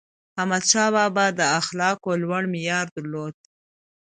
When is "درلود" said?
2.95-3.35